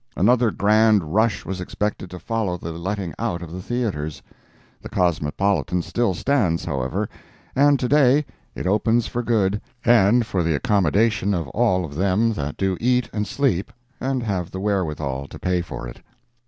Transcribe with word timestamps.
Another 0.17 0.49
grand 0.49 1.13
rush 1.13 1.45
was 1.45 1.61
expected 1.61 2.09
to 2.09 2.17
follow 2.17 2.57
the 2.57 2.71
letting 2.71 3.13
out 3.19 3.43
of 3.43 3.51
the 3.51 3.61
theatres. 3.61 4.19
The 4.81 4.89
Cosmopolitan 4.89 5.83
still 5.83 6.15
stands, 6.15 6.65
however, 6.65 7.07
and 7.55 7.79
to 7.79 7.87
day 7.87 8.25
it 8.55 8.65
opens 8.65 9.05
for 9.05 9.21
good, 9.21 9.61
and 9.85 10.25
for 10.25 10.41
the 10.41 10.55
accommodation 10.55 11.35
of 11.35 11.49
all 11.49 11.85
of 11.85 11.93
them 11.93 12.33
that 12.33 12.57
do 12.57 12.77
eat 12.79 13.11
and 13.13 13.27
sleep, 13.27 13.71
and 13.99 14.23
have 14.23 14.49
the 14.49 14.59
wherewithal 14.59 15.27
to 15.27 15.37
pay 15.37 15.61
for 15.61 15.87
it. 15.87 16.01